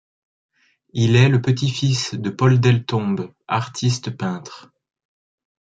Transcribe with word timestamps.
Il 0.93 1.15
est 1.15 1.29
le 1.29 1.43
petit-fils 1.43 2.15
de 2.15 2.31
Paul 2.31 2.59
Deltombe, 2.59 3.31
artiste 3.47 4.09
peintre. 4.09 4.71